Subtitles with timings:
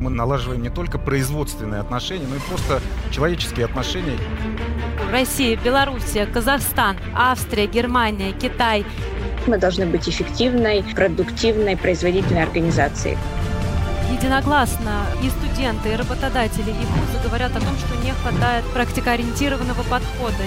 [0.00, 4.16] Мы налаживаем не только производственные отношения, но и просто человеческие отношения.
[5.10, 8.84] Россия, Белоруссия, Казахстан, Австрия, Германия, Китай.
[9.46, 13.16] Мы должны быть эффективной, продуктивной, производительной организацией.
[14.12, 20.44] Единогласно и студенты, и работодатели, и вузы говорят о том, что не хватает практикоориентированного подхода.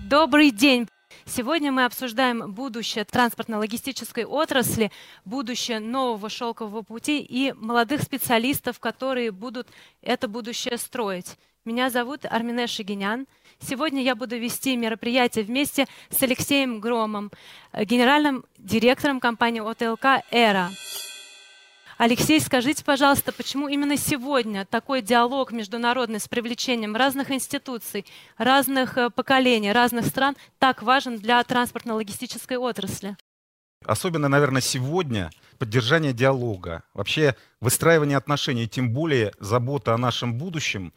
[0.00, 0.88] Добрый день!
[1.32, 4.90] Сегодня мы обсуждаем будущее транспортно-логистической отрасли,
[5.24, 9.68] будущее нового шелкового пути и молодых специалистов, которые будут
[10.02, 11.36] это будущее строить.
[11.64, 13.28] Меня зовут Армине Шигинян.
[13.60, 17.30] Сегодня я буду вести мероприятие вместе с Алексеем Громом,
[17.72, 20.70] генеральным директором компании ОТЛК «Эра».
[22.00, 28.06] Алексей, скажите, пожалуйста, почему именно сегодня такой диалог международный с привлечением разных институций,
[28.38, 33.18] разных э, поколений, разных стран так важен для транспортно-логистической отрасли?
[33.84, 40.94] Особенно, наверное, сегодня поддержание диалога, вообще выстраивание отношений, тем более забота о нашем будущем,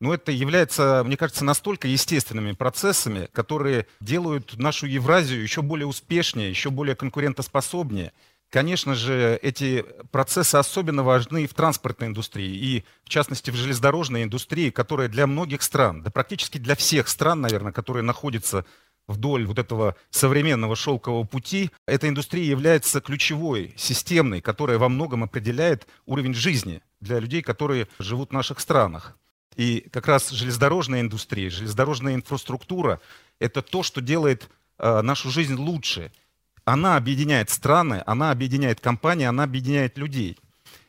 [0.00, 6.50] ну, это является, мне кажется, настолько естественными процессами, которые делают нашу Евразию еще более успешнее,
[6.50, 8.12] еще более конкурентоспособнее–
[8.52, 14.68] Конечно же, эти процессы особенно важны в транспортной индустрии и, в частности, в железнодорожной индустрии,
[14.68, 18.66] которая для многих стран, да практически для всех стран, наверное, которые находятся
[19.08, 25.86] вдоль вот этого современного шелкового пути, эта индустрия является ключевой, системной, которая во многом определяет
[26.04, 29.16] уровень жизни для людей, которые живут в наших странах.
[29.56, 33.00] И как раз железнодорожная индустрия, железнодорожная инфраструктура–
[33.38, 36.12] это то, что делает э, нашу жизнь лучше–
[36.64, 40.38] она объединяет страны, она объединяет компании, она объединяет людей.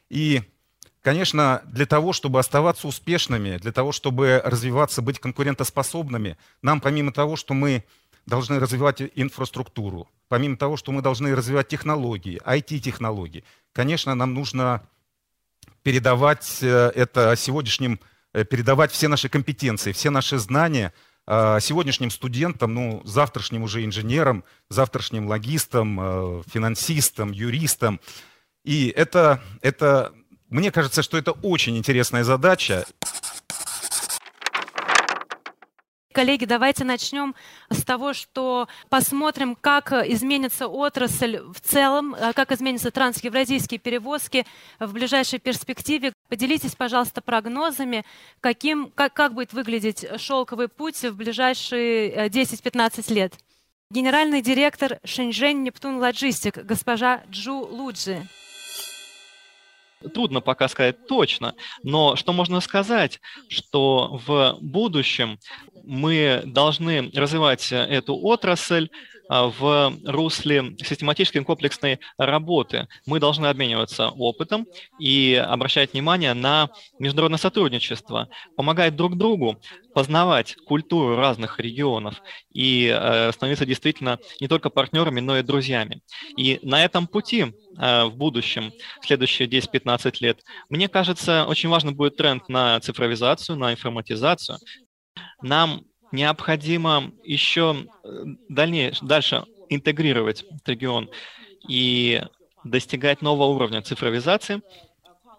[0.09, 0.43] И,
[1.01, 7.35] конечно, для того, чтобы оставаться успешными, для того, чтобы развиваться, быть конкурентоспособными, нам помимо того,
[7.35, 7.83] что мы
[8.25, 13.43] должны развивать инфраструктуру, помимо того, что мы должны развивать технологии, IT-технологии,
[13.73, 14.83] конечно, нам нужно
[15.81, 17.99] передавать э, это сегодняшним,
[18.33, 20.93] э, передавать все наши компетенции, все наши знания–
[21.25, 28.01] сегодняшним студентам, ну, завтрашним уже инженерам, завтрашним логистам, э, финансистам, юристам.
[28.65, 30.13] И это, это,
[30.49, 32.85] мне кажется, что это очень интересная задача.
[36.13, 37.33] Коллеги, давайте начнем
[37.71, 44.45] с того, что посмотрим, как изменится отрасль в целом, э, как изменятся трансевразийские перевозки
[44.79, 46.12] в ближайшей перспективе.
[46.29, 48.05] Поделитесь, пожалуйста, прогнозами,
[48.39, 53.33] каким, как, как будет выглядеть шелковый путь в ближайшие 10-15 э, лет.
[53.89, 58.27] Генеральный директор Шэньчжэнь Нептун Лоджистик, госпожа Джу Луджи
[60.09, 65.39] трудно пока сказать точно, но что можно сказать, что в будущем
[65.83, 68.89] мы должны развивать эту отрасль
[69.41, 72.87] в русле систематической комплексной работы.
[73.05, 74.67] Мы должны обмениваться опытом
[74.99, 79.59] и обращать внимание на международное сотрудничество, помогать друг другу
[79.93, 86.01] познавать культуру разных регионов и э, становиться действительно не только партнерами, но и друзьями.
[86.35, 92.17] И на этом пути э, в будущем, следующие 10-15 лет, мне кажется, очень важно будет
[92.17, 94.57] тренд на цифровизацию, на информатизацию.
[95.41, 95.81] Нам
[96.13, 101.09] необходимо еще э, дальнее, дальше интегрировать регион
[101.67, 102.21] и
[102.63, 104.61] достигать нового уровня цифровизации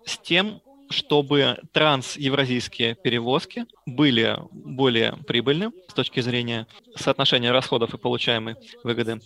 [0.04, 8.56] с тем, чтобы трансевразийские перевозки были более прибыльны с точки зрения соотношения расходов и получаемой
[8.82, 9.20] выгоды.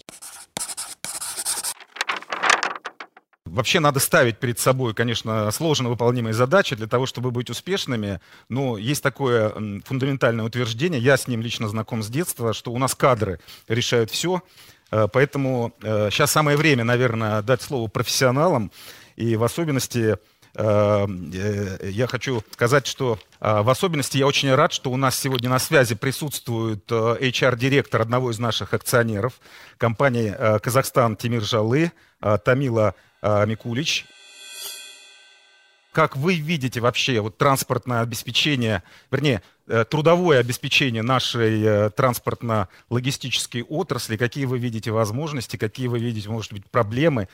[3.49, 8.21] Вообще надо ставить перед собой, конечно, сложно выполнимые задачи для того, чтобы быть успешными.
[8.49, 9.53] Но есть такое
[9.85, 14.43] фундаментальное утверждение, я с ним лично знаком с детства, что у нас кадры решают все.
[14.91, 18.71] Э, поэтому сейчас э, самое время, наверное, дать слово профессионалам.
[19.17, 20.17] И в особенности
[20.55, 25.95] я хочу сказать, что в особенности я очень рад, что у нас сегодня на связи
[25.95, 29.41] присутствует HR-директор одного из наших акционеров
[29.77, 31.93] компании «Казахстан» Тимир Жалы,
[32.45, 34.07] Тамила а, Микулич.
[35.93, 44.17] Как вы видите вообще вот транспортное обеспечение, вернее, э, трудовое обеспечение нашей э, транспортно-логистической отрасли?
[44.17, 47.29] Какие вы видите возможности, какие вы видите, может быть, проблемы?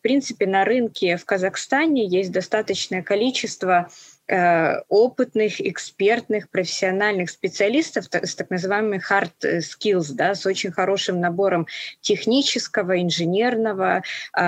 [0.00, 3.90] В принципе, на рынке в Казахстане есть достаточное количество
[4.30, 11.66] Э, опытных, экспертных, профессиональных специалистов с так называемыми hard skills, да, с очень хорошим набором
[12.00, 14.04] технического, инженерного
[14.36, 14.40] э,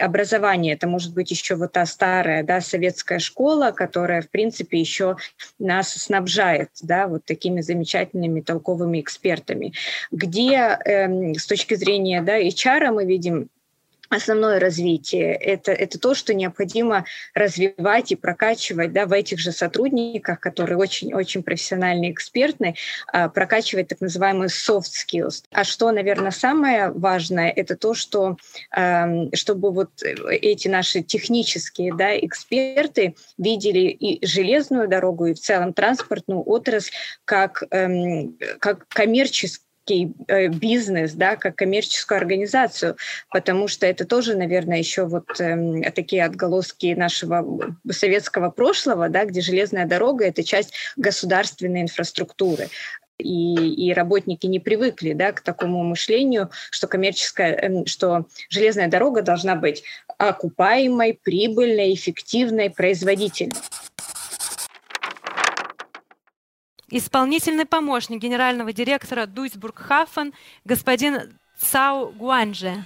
[0.00, 0.72] образования.
[0.72, 5.16] Это может быть еще вот та старая да, советская школа, которая, в принципе, еще
[5.60, 9.72] нас снабжает да, вот такими замечательными толковыми экспертами.
[10.10, 13.50] Где э, с точки зрения да, HR мы видим
[14.08, 15.34] основное развитие.
[15.34, 21.42] Это, это то, что необходимо развивать и прокачивать да, в этих же сотрудниках, которые очень-очень
[21.42, 22.74] профессиональные, экспертные,
[23.12, 25.44] а, прокачивать так называемые soft skills.
[25.52, 28.36] А что, наверное, самое важное, это то, что
[28.76, 35.72] эм, чтобы вот эти наши технические да, эксперты видели и железную дорогу, и в целом
[35.72, 36.92] транспортную отрасль
[37.24, 42.96] как, эм, как коммерческую некий э, бизнес, да, как коммерческую организацию,
[43.30, 49.40] потому что это тоже, наверное, еще вот э, такие отголоски нашего советского прошлого, да, где
[49.40, 52.68] железная дорога— это часть государственной инфраструктуры.
[53.18, 59.22] И, и работники не привыкли да, к такому мышлению, что коммерческая, эм, что железная дорога
[59.22, 59.82] должна быть
[60.18, 63.56] окупаемой, прибыльной, эффективной, производительной.
[66.90, 70.32] Исполнительный помощник генерального директора Дуйсбург Хафен
[70.64, 72.84] господин Цао Гуанже.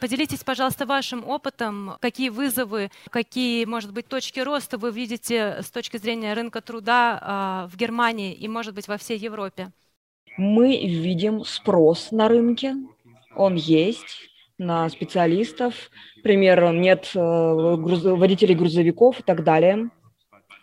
[0.00, 5.96] Поделитесь, пожалуйста, вашим опытом, какие вызовы, какие, может быть, точки роста вы видите с точки
[5.96, 9.72] зрения рынка труда а, в Германии и, может быть, во всей Европе.
[10.36, 12.76] Мы видим спрос на рынке,
[13.34, 14.28] он есть
[14.58, 15.74] на специалистов,
[16.20, 19.90] к примеру, нет э, водителей грузовиков и так далее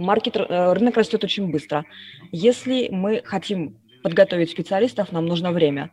[0.03, 1.85] маркет, э, рынок растет очень быстро.
[2.31, 5.91] Если мы хотим подготовить специалистов, нам нужно время.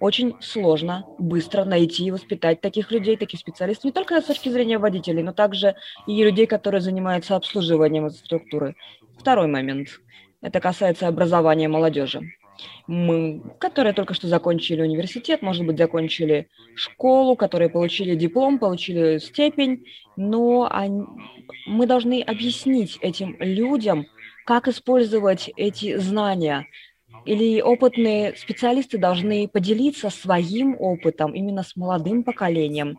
[0.00, 4.78] Очень сложно быстро найти и воспитать таких людей, таких специалистов, не только с точки зрения
[4.78, 5.76] водителей, но также
[6.08, 8.74] и людей, которые занимаются обслуживанием структуры.
[9.18, 9.88] Второй момент.
[10.40, 12.32] Это касается образования молодежи
[12.86, 19.84] мы, которые только что закончили университет, может быть, закончили школу, которые получили диплом, получили степень,
[20.16, 21.04] но они,
[21.66, 24.06] мы должны объяснить этим людям,
[24.44, 26.66] как использовать эти знания.
[27.24, 32.98] Или опытные специалисты должны поделиться своим опытом именно с молодым поколением,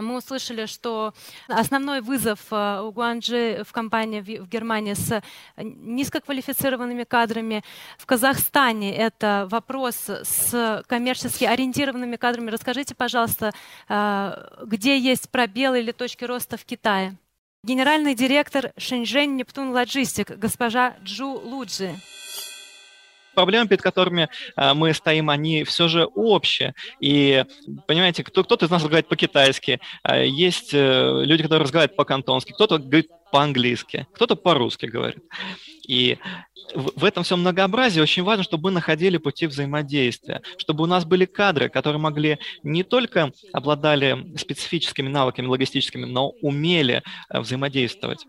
[0.00, 1.12] Мы услышали, что
[1.48, 5.22] основной вызов э, у Гуанджи в компании в Германии с
[5.56, 7.64] низкоквалифицированными кадрами.
[7.98, 12.50] В Казахстане это вопрос с коммерчески ориентированными кадрами.
[12.50, 13.52] Расскажите, пожалуйста,
[13.88, 17.16] э, где есть пробелы или точки роста в Китае?
[17.64, 21.96] Генеральный директор Шэньчжэнь Нептун Лоджистик, госпожа Джу Луджи
[23.38, 26.74] проблемы, перед которыми а, мы стоим, они все же общие.
[26.98, 27.44] И,
[27.86, 32.78] понимаете, кто, кто-то из нас говорит по-китайски, а, есть э, люди, которые разговаривают по-кантонски, кто-то
[32.78, 35.22] говорит по-английски, кто-то по-русски говорит.
[35.86, 36.18] И
[36.74, 41.24] в этом всем многообразии очень важно, чтобы мы находили пути взаимодействия, чтобы у нас были
[41.24, 48.26] кадры, которые могли не только обладали специфическими навыками логистическими, но умели э, взаимодействовать.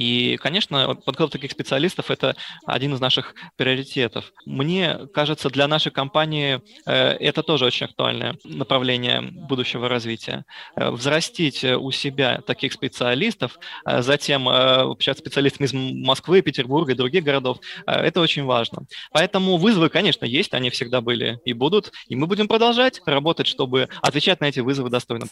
[0.00, 4.32] И, конечно, подготовка таких специалистов– это один из наших приоритетов.
[4.46, 10.46] Мне кажется, для нашей компании э, это тоже очень актуальное направление будущего развития.
[10.74, 16.94] Э, взрастить у себя таких специалистов, э, затем общаться с специалистами из Москвы, Петербурга и
[16.94, 18.86] других городов– это очень важно.
[19.12, 23.90] Поэтому вызовы, конечно, есть, они всегда были и будут, и мы будем продолжать работать, чтобы
[24.00, 25.26] отвечать на эти вызовы достойно.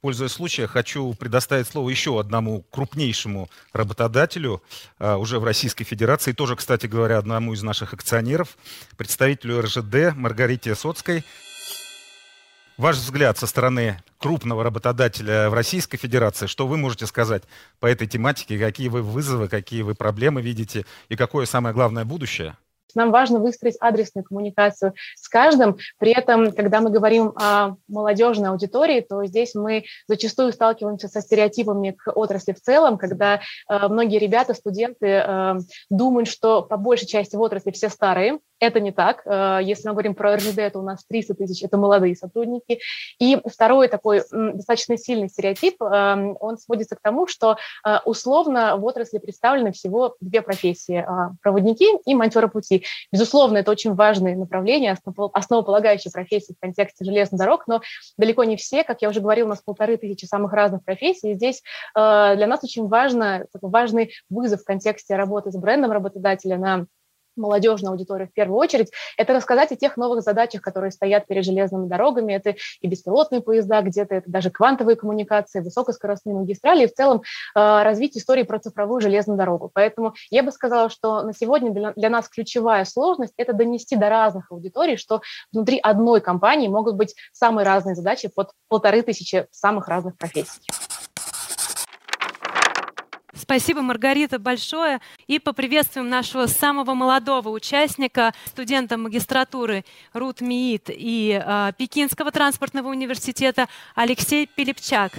[0.00, 4.62] Пользуясь случаем, хочу предоставить слово еще одному крупнейшему работодателю
[4.98, 8.56] а, уже в Российской Федерации, тоже, кстати говоря, одному из наших акционеров,
[8.96, 11.22] представителю РЖД Маргарите Соцкой.
[12.78, 17.42] Ваш взгляд со стороны крупного работодателя в Российской Федерации, что вы можете сказать
[17.78, 22.56] по этой тематике, какие вы вызовы, какие вы проблемы видите и какое самое главное будущее?
[22.94, 25.78] Нам важно выстроить адресную коммуникацию с каждым.
[25.98, 31.92] При этом, когда мы говорим о молодежной аудитории, то здесь мы зачастую сталкиваемся со стереотипами
[31.92, 33.36] к отрасли в целом, когда
[33.68, 35.54] э, многие ребята, студенты э,
[35.88, 39.22] думают, что по большей части в отрасли все старые, это не так.
[39.24, 42.80] Э, если мы говорим про РЖД, это у нас 300 тысяч, это молодые сотрудники.
[43.18, 48.84] И второй такой достаточно сильный стереотип, эм, он сводится к тому, что э, условно в
[48.84, 51.06] отрасли представлены всего две профессии–
[51.42, 52.84] проводники и монтеры пути.
[53.10, 54.96] Безусловно, это очень важное направление,
[55.32, 57.80] основополагающие профессии в контексте железных дорог, но
[58.16, 61.32] далеко не все, как я уже говорила, у нас полторы тысячи самых разных профессий.
[61.32, 61.62] И здесь
[61.96, 66.86] э, для нас очень важно, важный вызов в контексте работы с брендом работодателя на
[67.36, 71.88] молодежную аудиторию в первую очередь, это рассказать о тех новых задачах, которые стоят перед железными
[71.88, 72.32] дорогами.
[72.32, 77.22] Это и беспилотные поезда, где-то это даже квантовые коммуникации, высокоскоростные магистрали и в целом э,
[77.54, 79.70] развить истории про цифровую железную дорогу.
[79.72, 84.08] Поэтому я бы сказала, что на сегодня для, для нас ключевая сложность– это донести до
[84.08, 85.22] разных аудиторий, что
[85.52, 90.60] внутри одной компании могут быть самые разные задачи под полторы тысячи самых разных профессий.
[93.40, 95.00] Спасибо, Маргарита, большое.
[95.26, 103.66] И поприветствуем нашего самого молодого участника, студента магистратуры РУТ МИИТ и э, Пекинского транспортного университета
[103.94, 105.12] Алексей Пилипчак.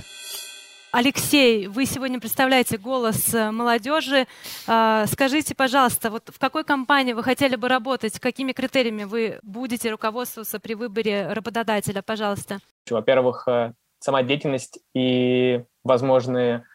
[0.92, 4.28] Алексей, вы сегодня представляете голос молодежи.
[4.68, 8.20] А, скажите, пожалуйста, вот в какой компании вы хотели бы работать?
[8.20, 12.01] Какими критериями вы будете руководствоваться при выборе работодателя?
[12.01, 12.60] Пожалуйста.
[12.90, 16.66] Во-первых, э, сама деятельность и возможные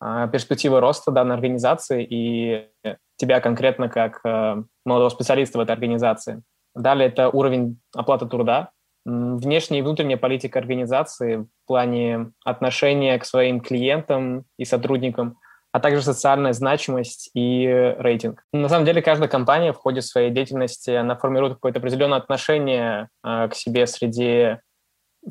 [0.00, 2.68] перспективы роста данной организации и
[3.16, 6.42] тебя конкретно как э, молодого специалиста в этой организации.
[6.74, 8.70] Далее это уровень оплаты труда,
[9.06, 15.38] внешняя и внутренняя политика организации в плане отношения к своим клиентам и сотрудникам,
[15.72, 18.42] а также социальная значимость и рейтинг.
[18.52, 23.48] На самом деле каждая компания в ходе своей деятельности, она формирует какое-то определенное отношение э,
[23.48, 24.58] к себе среди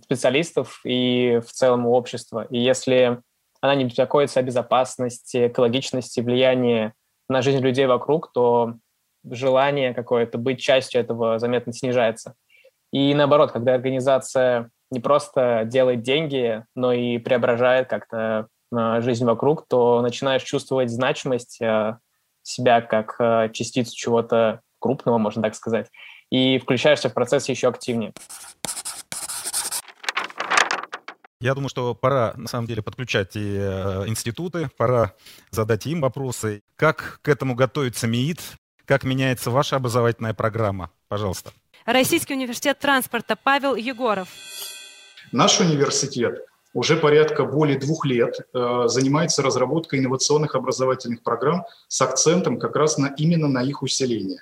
[0.04, 2.48] специалистов и в целом общества.
[2.50, 3.22] И если
[3.62, 6.94] она не беспокоится о безопасности, экологичности, влиянии
[7.30, 8.76] на жизнь людей вокруг, то
[9.30, 12.36] желание какое-то быть частью этого заметно снижается.
[12.92, 19.68] И наоборот, когда организация не просто делает деньги, но и преображает как-то а, жизнь вокруг,
[19.68, 22.00] то начинаешь чувствовать значимость а,
[22.44, 25.88] себя как а, частицу чего-то крупного, можно так сказать,
[26.30, 28.14] и включаешься в процесс еще активнее.
[31.46, 35.14] Я думаю, что пора, на самом деле, подключать и э, институты, пора
[35.52, 36.64] задать им вопросы.
[36.76, 38.42] Как к этому готовится МИИТ?
[38.86, 40.90] Как меняется ваша образовательная программа?
[41.08, 41.52] Пожалуйста.
[41.86, 43.36] Российский университет транспорта.
[43.36, 44.28] Павел Егоров.
[45.32, 52.58] Наш университет уже порядка более двух лет э, занимается разработкой инновационных образовательных программ с акцентом
[52.58, 54.42] как раз на, именно на их усиление.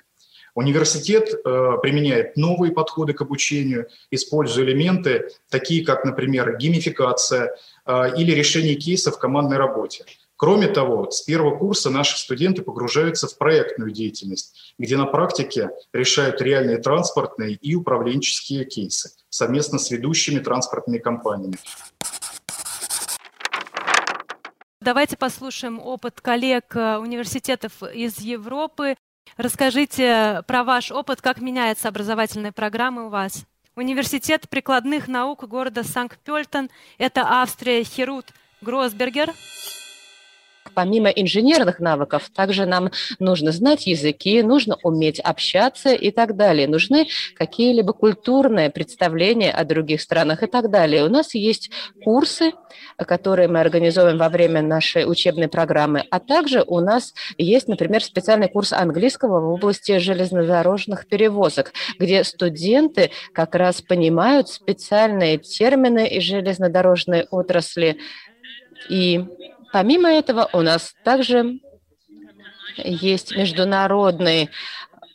[0.54, 7.56] Университет э, применяет новые подходы к обучению, используя элементы, такие как, например, геймификация
[7.86, 10.04] э, или решение кейсов в командной работе.
[10.36, 16.40] Кроме того, с первого курса наши студенты погружаются в проектную деятельность, где на практике решают
[16.40, 21.56] реальные транспортные и управленческие кейсы совместно с ведущими транспортными компаниями.
[24.80, 28.96] Давайте послушаем опыт коллег э, университетов из Европы.
[29.36, 33.44] Расскажите про ваш опыт, как меняется образовательная программа у вас.
[33.76, 38.26] Университет прикладных наук города Санкт-Пельтон– это Австрия, Херут
[38.60, 39.32] Гросбергер–
[40.74, 46.68] помимо инженерных навыков, также нам нужно знать языки, нужно уметь общаться и так далее.
[46.68, 51.04] Нужны какие-либо культурные представления о других странах и так далее.
[51.04, 51.70] У нас есть
[52.02, 52.52] курсы,
[52.96, 58.48] которые мы организуем во время нашей учебной программы, а также у нас есть, например, специальный
[58.48, 67.26] курс английского в области железнодорожных перевозок, где студенты как раз понимают специальные термины из железнодорожной
[67.30, 67.98] отрасли
[68.88, 69.24] и
[69.74, 71.58] Помимо этого, у нас также
[72.76, 74.48] есть международный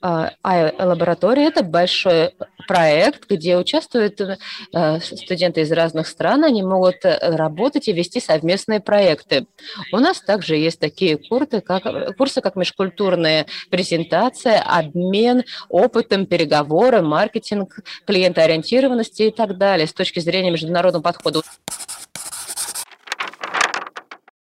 [0.02, 1.48] а, лаборатория.
[1.48, 2.36] Это большой
[2.68, 6.44] проект, где участвуют э, студенты из разных стран.
[6.44, 9.48] Они могут работать и вести совместные проекты.
[9.94, 17.80] У нас также есть такие курсы, как, курсы, как межкультурная презентация, обмен опытом, переговоры, маркетинг,
[18.06, 21.44] клиентоориентированности и так далее с точки зрения международного подхода.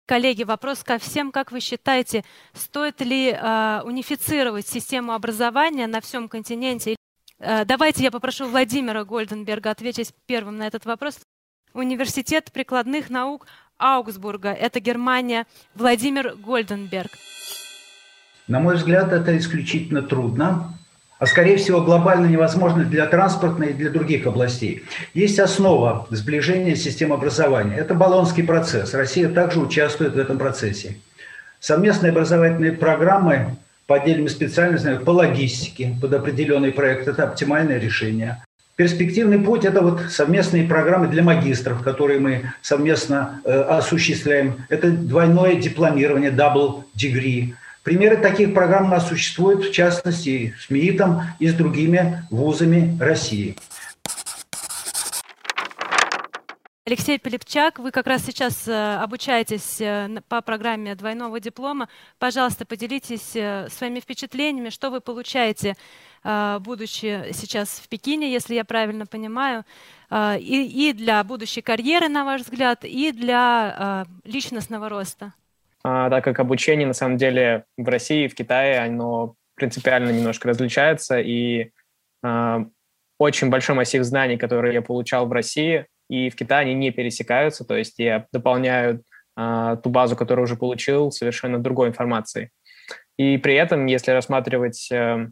[0.08, 1.30] Коллеги, вопрос ко всем.
[1.30, 2.24] Как вы считаете,
[2.54, 6.96] стоит ли э, унифицировать систему образования на всем континенте?
[7.38, 11.18] Э, давайте я попрошу Владимира Гольденберга ответить первым на этот вопрос.
[11.74, 13.46] Университет прикладных наук
[13.76, 15.46] Аугсбурга, это Германия.
[15.74, 17.10] Владимир Гольденберг.
[18.46, 20.77] На мой взгляд, это исключительно трудно
[21.18, 24.84] а скорее всего глобально невозможно для транспортной и для других областей.
[25.14, 27.76] Есть основа сближения систем образования.
[27.76, 28.94] Это баллонский процесс.
[28.94, 30.98] Россия также участвует в этом процессе.
[31.60, 33.56] Совместные образовательные программы
[33.86, 38.44] по отдельным специальностям, по логистике, под определенный проект– это оптимальное решение.
[38.76, 44.64] Перспективный путь– это вот совместные программы для магистров, которые мы совместно э, осуществляем.
[44.68, 47.54] Это двойное дипломирование, double degree–
[47.88, 53.56] Примеры таких программ у нас существуют, в частности, с МИИТом и с другими вузами России.
[56.84, 61.88] Алексей Пилипчак, вы как раз сейчас э, обучаетесь э, по программе двойного диплома.
[62.18, 65.74] Пожалуйста, поделитесь э, своими впечатлениями, что вы получаете,
[66.22, 69.64] будучи сейчас в Пекине, если я правильно понимаю,
[70.12, 75.32] и, и для будущей карьеры, на ваш взгляд, и для личностного роста.
[75.84, 80.48] А, так как обучение на самом деле в России и в Китае, оно принципиально немножко
[80.48, 81.70] различается, и
[82.22, 82.64] э,
[83.18, 87.64] очень большой массив знаний, которые я получал в России и в Китае, они не пересекаются,
[87.64, 89.02] то есть я дополняю
[89.36, 92.50] а, ту базу, которую уже получил, совершенно другой информацией.
[93.16, 95.28] И при этом, если рассматривать э,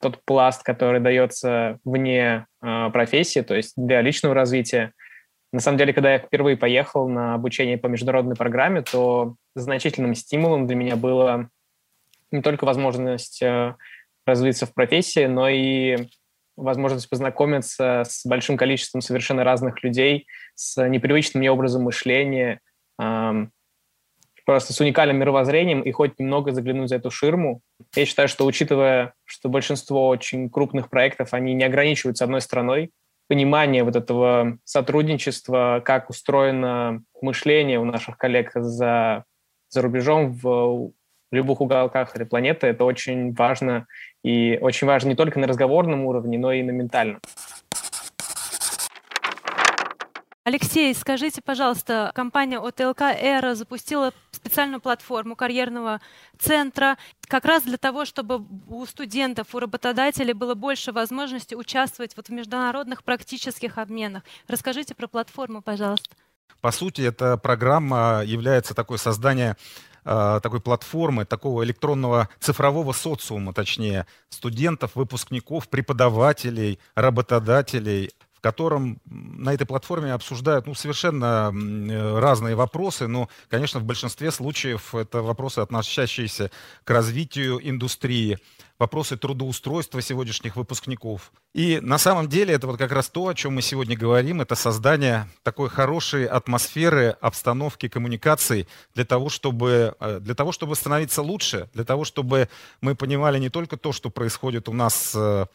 [0.00, 4.92] тот пласт, который дается вне профессии, то есть для личного развития,
[5.52, 10.66] на самом деле, когда я впервые поехал на обучение по международной программе, то значительным стимулом
[10.66, 11.48] для меня было
[12.30, 13.74] не только возможность э,
[14.26, 16.08] развиться в профессии, но и
[16.56, 22.60] возможность познакомиться с большим количеством совершенно разных людей, с непривычным мне образом мышления,
[24.46, 27.60] просто с уникальным мировоззрением и хоть немного заглянуть за эту ширму.
[27.94, 32.90] Я считаю, что учитывая, что большинство очень крупных проектов, они не ограничиваются одной страной,
[33.28, 39.24] понимание вот этого сотрудничества, как устроено мышление у наших коллег за,
[39.68, 40.92] за рубежом в
[41.32, 43.86] любых уголках этой планеты, это очень важно.
[44.22, 47.20] И очень важно не только на разговорном уровне, но и на ментальном.
[50.46, 56.00] Алексей, скажите, пожалуйста, компания ОТЛК «Эра» запустила специальную платформу карьерного
[56.38, 62.28] центра как раз для того, чтобы у студентов, у работодателей было больше возможности участвовать вот
[62.28, 64.22] в международных практических обменах.
[64.46, 66.14] Расскажите про платформу, пожалуйста.
[66.60, 69.56] По сути, эта программа является такой создание
[70.04, 79.54] а, такой платформы, такого электронного цифрового социума, точнее, студентов, выпускников, преподавателей, работодателей, в котором на
[79.54, 85.60] этой платформе обсуждают ну, совершенно э, разные вопросы, но, конечно, в большинстве случаев это вопросы,
[85.60, 86.50] относящиеся
[86.84, 88.38] к развитию индустрии,
[88.78, 91.32] вопросы трудоустройства сегодняшних выпускников.
[91.54, 94.54] И на самом деле это вот как раз то, о чем мы сегодня говорим, это
[94.54, 101.70] создание такой хорошей атмосферы, обстановки, коммуникации для того, чтобы, э, для того, чтобы становиться лучше,
[101.72, 102.48] для того, чтобы
[102.82, 105.46] мы понимали не только то, что происходит у нас э,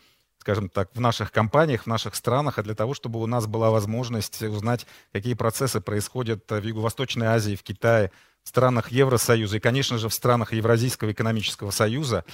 [0.42, 3.70] скажем так, в наших компаниях, в наших странах, а для того, чтобы у нас была
[3.70, 8.12] возможность узнать, какие процессы происходят в Юго-Восточной Азии, в Китае,
[8.44, 12.26] в странах Евросоюза и, конечно же, в странах Евразийского экономического союза.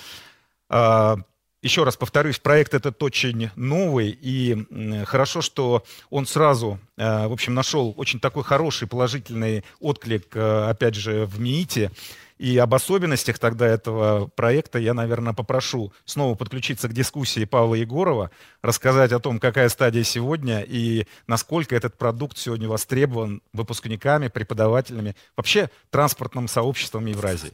[0.69, 1.17] А,
[1.61, 7.53] еще раз повторюсь, проект этот очень новый, и хорошо, что он сразу, а, в общем,
[7.53, 11.91] нашел очень такой хороший положительный отклик, а, опять же, в МИИТе.
[12.37, 18.29] И об особенностях тогда этого проекта я, наверное, попрошу снова подключиться к дискуссии Павла Егорова,
[18.61, 25.69] рассказать о том, какая стадия сегодня и насколько этот продукт сегодня востребован выпускниками, преподавателями, вообще
[25.89, 27.53] транспортным сообществом Евразии.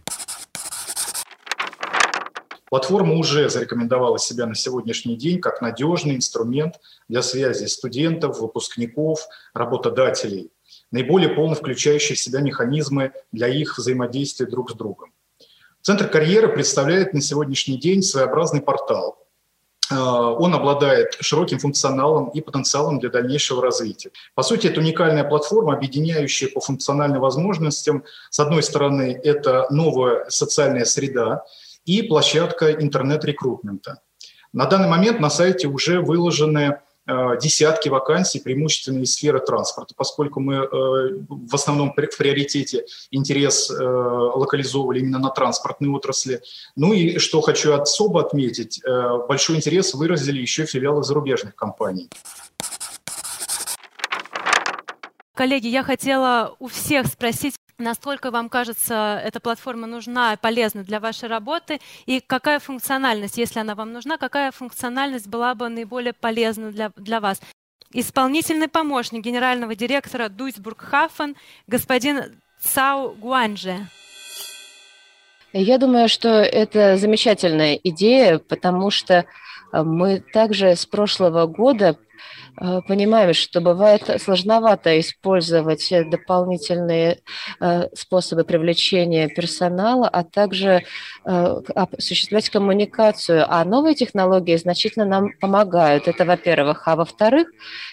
[2.73, 10.49] Платформа уже зарекомендовала себя на сегодняшний день как надежный инструмент для связи студентов, выпускников, работодателей
[10.93, 15.11] наиболее полно включающие в себя механизмы для их взаимодействия друг с другом.
[15.81, 19.17] Центр карьеры представляет на сегодняшний день своеобразный портал.
[19.91, 24.11] Э, он обладает широким функционалом и потенциалом для дальнейшего развития.
[24.35, 28.03] По сути, это уникальная платформа, объединяющая по функциональным возможностям.
[28.29, 31.43] С одной стороны, это новая социальная среда
[31.85, 33.99] и площадка интернет-рекрутмента.
[34.53, 40.55] На данный момент на сайте уже выложены десятки вакансий, преимущественно из сферы транспорта, поскольку мы
[40.55, 46.41] э, в основном в приоритете интерес э, локализовывали именно на транспортной отрасли.
[46.75, 48.81] Ну и что хочу особо отметить,
[49.27, 52.09] большой интерес выразили еще филиалы зарубежных компаний.
[55.35, 60.99] Коллеги, я хотела у всех спросить, насколько вам кажется эта платформа нужна и полезна для
[60.99, 66.71] вашей работы, и какая функциональность, если она вам нужна, какая функциональность была бы наиболее полезна
[66.71, 67.41] для, для вас.
[67.91, 71.35] Исполнительный помощник генерального директора Дуйсбург Хафен,
[71.67, 73.87] господин Цао Гуанже.
[75.53, 79.25] Я думаю, что это замечательная идея, потому что
[79.71, 82.12] мы также с прошлого года Э,
[82.87, 87.21] понимаем, что бывает сложновато использовать дополнительные
[87.59, 90.83] э, способы привлечения персонала, а также
[91.25, 93.45] э, осуществлять коммуникацию.
[93.47, 96.07] А новые технологии значительно нам помогают.
[96.07, 96.87] Это, во-первых.
[96.87, 97.47] А во-вторых,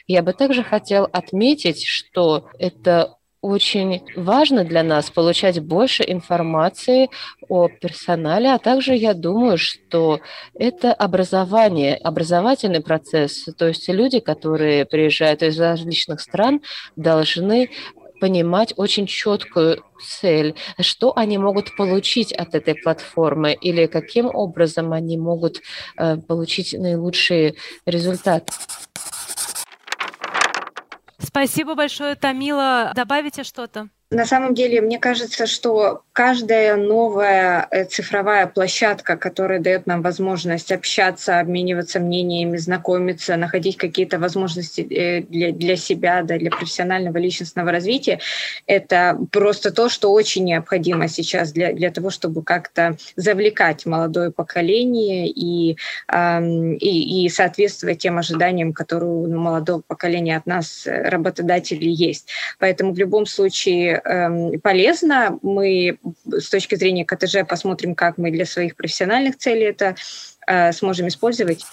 [0.06, 7.08] я бы также хотел отметить, что это очень важно для нас получать больше информации
[7.48, 10.20] о персонале, а также я думаю, что
[10.54, 13.46] это образование, образовательный процесс.
[13.56, 16.60] То есть люди, которые приезжают из различных стран,
[16.96, 17.70] должны
[18.20, 25.16] понимать очень четкую цель, что они могут получить от этой платформы или каким образом они
[25.16, 25.62] могут
[25.96, 27.54] э, получить наилучшие
[27.86, 28.52] результаты.
[31.30, 32.92] Спасибо большое, Тамила.
[32.94, 33.88] Добавите что-то?
[34.12, 40.72] На самом деле, мне кажется, что каждая новая э, цифровая площадка, которая дает нам возможность
[40.72, 47.70] общаться, обмениваться мнениями, знакомиться, находить какие-то возможности э, для, для себя, да, для профессионального личностного
[47.70, 48.18] развития,
[48.66, 55.28] это просто то, что очень необходимо сейчас для, для того, чтобы как-то завлекать молодое поколение
[55.28, 55.76] и,
[56.12, 56.42] э,
[56.80, 62.26] и, и соответствовать тем ожиданиям, которые у молодого поколения от нас, э, работодателей, есть.
[62.58, 65.38] Поэтому в любом случае Эм, полезно.
[65.42, 69.94] Мы с точки зрения КТЖ посмотрим, как мы для своих профессиональных целей это
[70.46, 71.64] э, сможем использовать.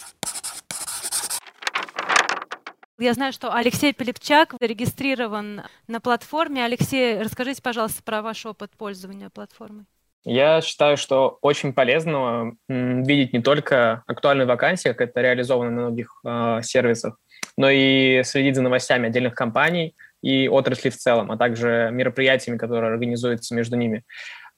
[2.99, 6.65] Я знаю, что Алексей Пелепчак зарегистрирован на платформе.
[6.65, 9.85] Алексей, расскажите, пожалуйста, про ваш опыт пользования платформой.
[10.23, 16.19] Я считаю, что очень полезно видеть не только актуальные вакансии, как это реализовано на многих
[16.25, 17.17] э, сервисах,
[17.55, 22.91] но и следить за новостями отдельных компаний– и отрасли в целом, а также мероприятиями, которые
[22.91, 24.03] организуются между ними.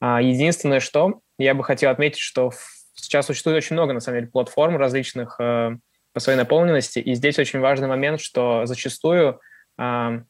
[0.00, 2.50] А, единственное, что я бы хотел отметить, что
[2.94, 5.76] сейчас существует очень много, на самом деле, платформ различных э,
[6.12, 9.40] по своей наполненности, и здесь очень важный момент, что зачастую
[9.78, 10.22] а,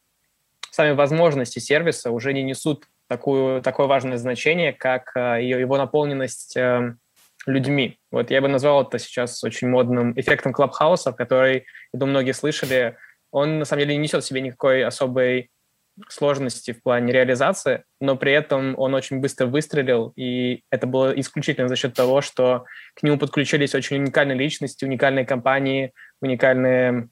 [0.71, 6.95] сами возможности сервиса уже не несут такую, такое важное значение, как э, его наполненность э,
[7.47, 7.99] людьми.
[8.11, 12.97] Вот я бы назвал это сейчас очень модным эффектом клабхауса, который, я думаю, многие слышали,
[13.31, 15.51] он на самом деле не несет в себе никакой особой
[16.09, 21.69] сложности в плане реализации, но при этом он очень быстро выстрелил, и это было исключительно
[21.69, 22.64] за счет того, что
[22.95, 27.09] к нему подключились очень уникальные личности, уникальные компании, уникальные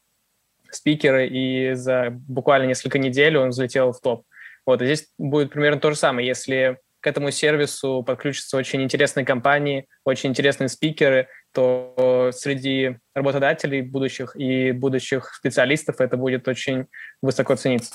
[0.71, 4.25] спикеры, и за буквально несколько недель он взлетел в топ.
[4.67, 9.25] Вот, и здесь будет примерно то же самое, если к этому сервису подключатся очень интересные
[9.25, 16.87] компании, очень интересные спикеры, то среди работодателей будущих и будущих специалистов это будет очень
[17.23, 17.95] высоко цениться.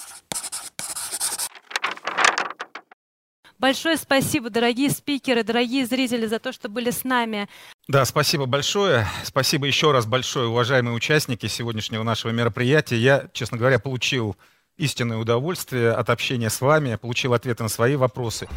[3.64, 7.48] Большое спасибо, дорогие спикеры, дорогие зрители, за то, что были с нами.
[7.88, 9.08] Да, спасибо большое.
[9.24, 12.98] Спасибо еще раз большое, уважаемые участники сегодняшнего нашего мероприятия.
[12.98, 14.36] Я, честно говоря, получил
[14.76, 18.50] истинное удовольствие от общения с вами, получил ответы на свои вопросы.